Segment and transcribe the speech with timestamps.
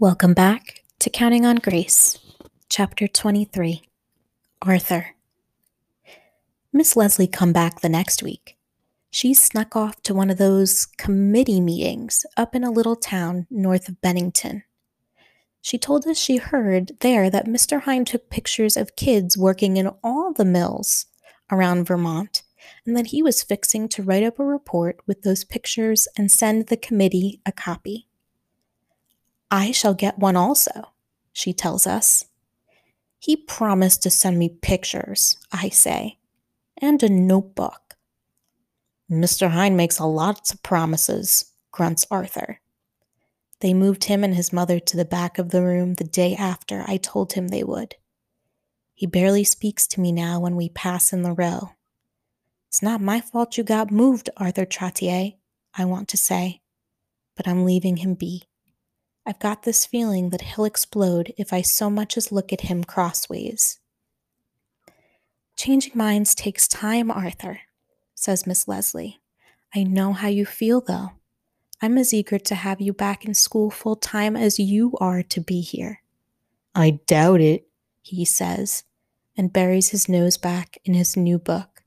[0.00, 2.18] Welcome back to Counting on Grace,
[2.70, 3.82] Chapter 23
[4.62, 5.08] Arthur.
[6.72, 8.56] Miss Leslie come back the next week.
[9.10, 13.90] She snuck off to one of those committee meetings up in a little town north
[13.90, 14.62] of Bennington.
[15.60, 17.82] She told us she heard there that Mr.
[17.82, 21.04] Hine took pictures of kids working in all the mills
[21.52, 22.42] around Vermont
[22.86, 26.68] and that he was fixing to write up a report with those pictures and send
[26.68, 28.06] the committee a copy.
[29.50, 30.92] I shall get one also,
[31.32, 32.24] she tells us.
[33.18, 36.18] He promised to send me pictures, I say,
[36.78, 37.96] and a notebook.
[39.10, 39.50] Mr.
[39.50, 42.60] Hine makes a lots of promises, grunts Arthur.
[43.58, 46.84] They moved him and his mother to the back of the room the day after
[46.86, 47.96] I told him they would.
[48.94, 51.72] He barely speaks to me now when we pass in the row.
[52.68, 55.34] It's not my fault you got moved, Arthur Trottier,
[55.74, 56.60] I want to say,
[57.36, 58.44] but I'm leaving him be.
[59.30, 62.82] I've got this feeling that he'll explode if I so much as look at him
[62.82, 63.78] crossways.
[65.54, 67.60] Changing minds takes time, Arthur,
[68.16, 69.20] says Miss Leslie.
[69.72, 71.10] I know how you feel, though.
[71.80, 75.40] I'm as eager to have you back in school full time as you are to
[75.40, 76.02] be here.
[76.74, 77.68] I doubt it,
[78.02, 78.82] he says,
[79.36, 81.84] and buries his nose back in his new book.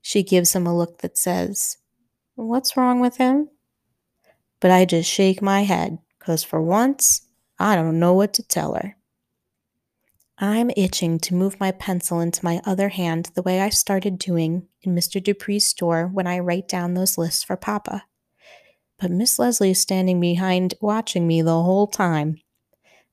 [0.00, 1.76] She gives him a look that says,
[2.34, 3.50] What's wrong with him?
[4.58, 7.22] But I just shake my head because for once,
[7.56, 8.96] I don't know what to tell her.
[10.38, 14.66] I'm itching to move my pencil into my other hand the way I started doing
[14.82, 15.22] in Mr.
[15.22, 18.06] Dupree's store when I write down those lists for Papa.
[18.98, 22.40] But Miss Leslie is standing behind watching me the whole time.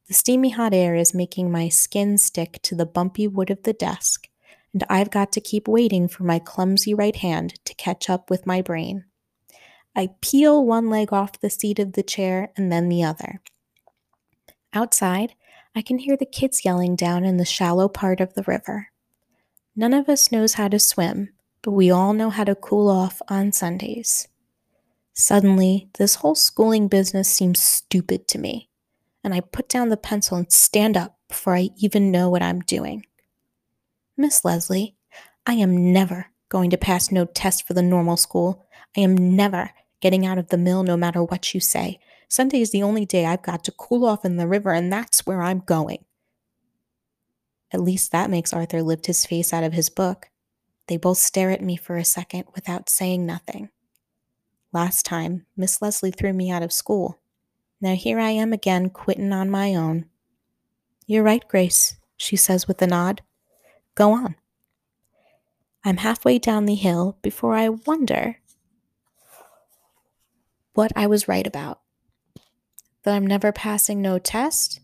[0.07, 3.73] The steamy hot air is making my skin stick to the bumpy wood of the
[3.73, 4.27] desk,
[4.73, 8.47] and I've got to keep waiting for my clumsy right hand to catch up with
[8.47, 9.05] my brain.
[9.95, 13.41] I peel one leg off the seat of the chair and then the other.
[14.73, 15.35] Outside,
[15.75, 18.89] I can hear the kids yelling down in the shallow part of the river.
[19.75, 21.29] None of us knows how to swim,
[21.61, 24.27] but we all know how to cool off on Sundays.
[25.13, 28.69] Suddenly, this whole schooling business seems stupid to me,
[29.23, 32.61] and I put down the pencil and stand up before I even know what I'm
[32.61, 33.05] doing.
[34.17, 34.95] Miss Leslie,
[35.45, 38.65] I am never going to pass no test for the normal school.
[38.95, 39.71] I am never
[40.03, 41.97] getting out of the mill no matter what you say.
[42.27, 45.25] Sunday is the only day I've got to cool off in the river, and that's
[45.25, 46.03] where I'm going.
[47.71, 50.29] At least that makes Arthur lift his face out of his book.
[50.89, 53.69] They both stare at me for a second without saying nothing.
[54.73, 57.21] Last time, Miss Leslie threw me out of school.
[57.79, 60.07] Now here I am again, quitting on my own.
[61.07, 63.21] You're right, Grace, she says with a nod.
[63.95, 64.35] Go on.
[65.85, 68.39] I'm halfway down the hill before I wonder
[70.73, 71.79] what I was right about.
[73.03, 74.79] That I'm never passing no test,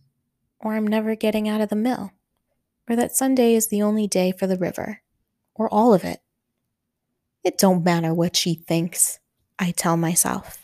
[0.59, 2.11] or I'm never getting out of the mill,
[2.89, 5.01] or that Sunday is the only day for the river,
[5.55, 6.22] or all of it.
[7.44, 9.19] It don't matter what she thinks,
[9.57, 10.57] I tell myself.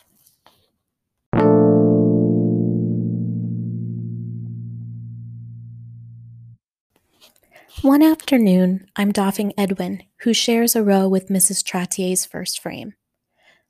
[7.81, 11.63] One afternoon, I'm doffing Edwin, who shares a row with Mrs.
[11.63, 12.96] Trottier's first frame.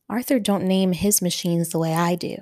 [0.10, 2.38] Arthur don't name his machines the way I do.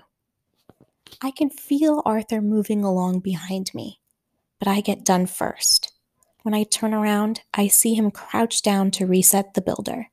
[1.21, 4.01] I can feel Arthur moving along behind me,
[4.59, 5.91] but I get done first.
[6.41, 10.09] When I turn around, I see him crouch down to reset the builder.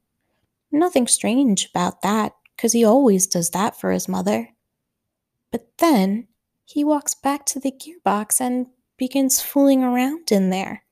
[0.71, 4.51] Nothing strange about that, because he always does that for his mother.
[5.51, 6.29] But then
[6.65, 10.85] he walks back to the gearbox and begins fooling around in there,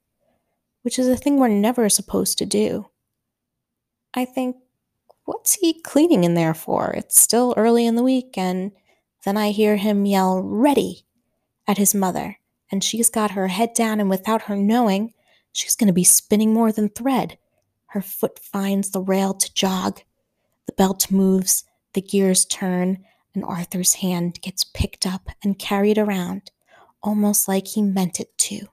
[0.82, 2.86] which is a thing we're never supposed to do.
[4.14, 4.56] I think
[5.28, 6.90] What's he cleaning in there for?
[6.92, 8.72] It's still early in the week, and
[9.26, 11.04] then I hear him yell, Ready!
[11.66, 12.38] at his mother,
[12.72, 15.12] and she's got her head down, and without her knowing,
[15.52, 17.36] she's going to be spinning more than thread.
[17.88, 20.00] Her foot finds the rail to jog.
[20.64, 23.04] The belt moves, the gears turn,
[23.34, 26.52] and Arthur's hand gets picked up and carried around,
[27.02, 28.69] almost like he meant it to.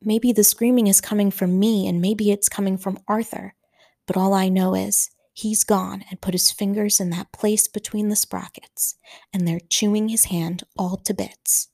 [0.00, 3.52] Maybe the screaming is coming from me, and maybe it's coming from Arthur.
[4.10, 8.08] But all I know is he's gone and put his fingers in that place between
[8.08, 8.96] the sprockets,
[9.32, 11.68] and they're chewing his hand all to bits.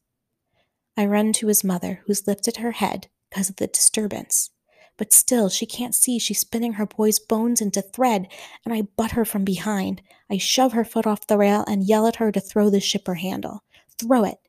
[0.99, 4.50] I run to his mother, who's lifted her head because of the disturbance.
[4.99, 8.29] But still, she can't see she's spinning her boy's bones into thread,
[8.67, 10.03] and I butt her from behind.
[10.29, 13.15] I shove her foot off the rail and yell at her to throw the shipper
[13.15, 13.65] handle.
[13.99, 14.41] Throw it,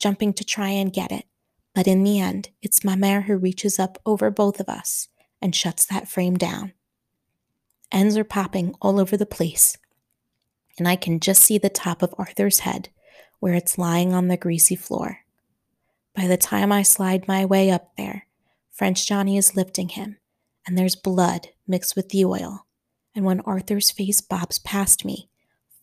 [0.00, 1.26] jumping to try and get it.
[1.76, 5.06] But in the end, it's Ma Mère who reaches up over both of us
[5.40, 6.72] and shuts that frame down.
[7.96, 9.78] Ends are popping all over the place,
[10.76, 12.90] and I can just see the top of Arthur's head,
[13.40, 15.20] where it's lying on the greasy floor.
[16.14, 18.26] By the time I slide my way up there,
[18.70, 20.18] French Johnny is lifting him,
[20.66, 22.66] and there's blood mixed with the oil.
[23.14, 25.30] And when Arthur's face bobs past me,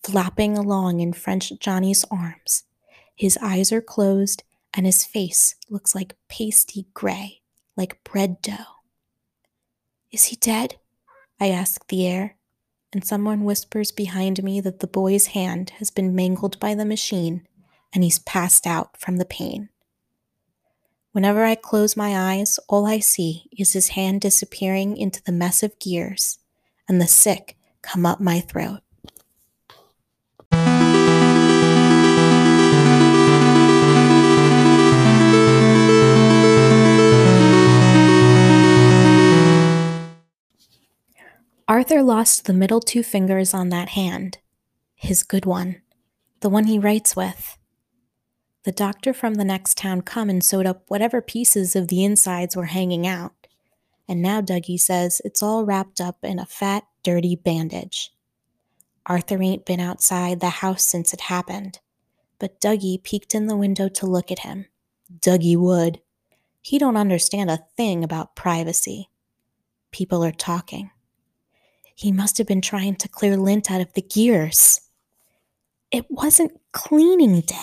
[0.03, 2.65] flapping along in French Johnny's arms,
[3.15, 7.41] his eyes are closed and his face looks like pasty gray,
[7.75, 8.83] like bread dough.
[10.11, 10.75] Is he dead?
[11.43, 12.37] I ask the air,
[12.93, 17.45] and someone whispers behind me that the boy's hand has been mangled by the machine
[17.93, 19.67] and he's passed out from the pain.
[21.11, 25.63] Whenever I close my eyes, all I see is his hand disappearing into the mess
[25.63, 26.39] of gears
[26.87, 28.79] and the sick come up my throat.
[41.67, 44.39] Arthur lost the middle two fingers on that hand,
[44.95, 45.81] his good one,
[46.41, 47.57] the one he writes with.
[48.63, 52.57] The doctor from the next town come and sewed up whatever pieces of the insides
[52.57, 53.47] were hanging out.
[54.09, 58.11] And now Dougie says it's all wrapped up in a fat, dirty bandage.
[59.05, 61.79] Arthur ain't been outside the house since it happened,
[62.39, 64.65] but Dougie peeked in the window to look at him.
[65.19, 66.01] Dougie would.
[66.61, 69.09] He don't understand a thing about privacy.
[69.91, 70.89] People are talking.
[71.95, 74.81] He must have been trying to clear lint out of the gears.
[75.91, 77.55] It wasn't cleaning day.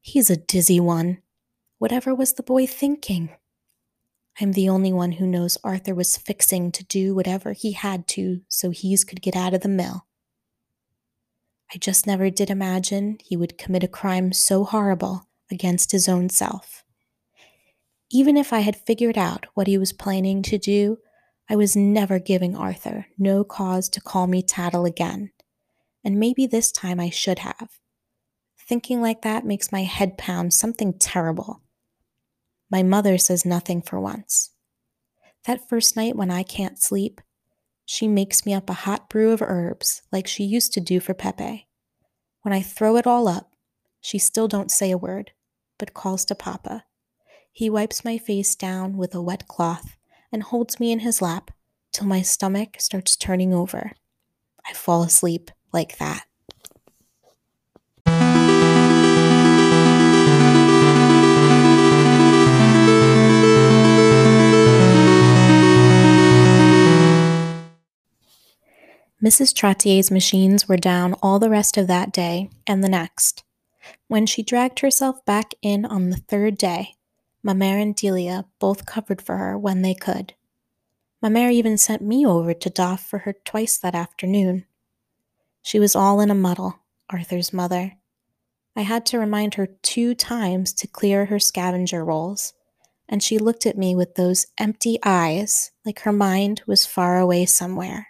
[0.00, 1.18] He's a dizzy one.
[1.78, 3.30] Whatever was the boy thinking?
[4.40, 8.42] I'm the only one who knows Arthur was fixing to do whatever he had to
[8.48, 10.06] so Hees could get out of the mill.
[11.74, 16.28] I just never did imagine he would commit a crime so horrible against his own
[16.28, 16.84] self.
[18.10, 20.98] Even if I had figured out what he was planning to do,
[21.48, 25.30] I was never giving Arthur no cause to call me tattle again.
[26.04, 27.78] And maybe this time I should have.
[28.68, 31.62] Thinking like that makes my head pound something terrible.
[32.68, 34.50] My mother says nothing for once.
[35.46, 37.20] That first night when I can't sleep,
[37.84, 41.14] she makes me up a hot brew of herbs like she used to do for
[41.14, 41.68] Pepe.
[42.42, 43.52] When I throw it all up,
[44.00, 45.30] she still don't say a word,
[45.78, 46.84] but calls to Papa.
[47.52, 49.96] He wipes my face down with a wet cloth
[50.36, 51.50] and holds me in his lap
[51.94, 53.92] till my stomach starts turning over.
[54.68, 56.26] I fall asleep like that.
[69.24, 69.54] Mrs.
[69.54, 73.42] Trottier's machines were down all the rest of that day and the next.
[74.08, 76.95] When she dragged herself back in on the third day,
[77.46, 80.34] Ma Mère and Delia both covered for her when they could.
[81.22, 84.64] Ma Mère even sent me over to doff for her twice that afternoon.
[85.62, 87.98] She was all in a muddle, Arthur's mother.
[88.74, 92.52] I had to remind her two times to clear her scavenger rolls,
[93.08, 97.46] and she looked at me with those empty eyes like her mind was far away
[97.46, 98.08] somewhere.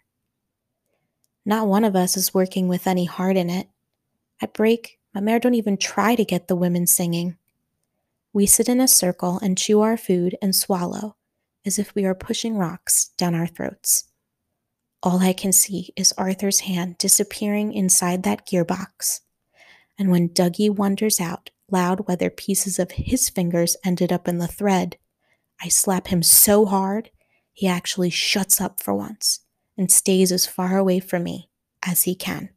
[1.45, 3.69] Not one of us is working with any heart in it.
[4.41, 7.37] At break, Ma Mère don't even try to get the women singing.
[8.37, 11.17] We sit in a circle and chew our food and swallow
[11.65, 14.11] as if we are pushing rocks down our throats.
[15.03, 19.21] All I can see is Arthur's hand disappearing inside that gearbox.
[19.99, 24.47] And when Dougie wonders out loud whether pieces of his fingers ended up in the
[24.47, 24.99] thread,
[25.63, 27.09] I slap him so hard
[27.55, 29.47] he actually shuts up for once
[29.79, 31.49] and stays as far away from me
[31.83, 32.51] as he can.